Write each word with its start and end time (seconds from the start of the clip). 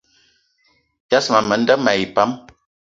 Yas 1.11 1.27
ma 1.31 1.39
menda 1.49 1.75
mayi 1.83 2.05
pam 2.15 2.31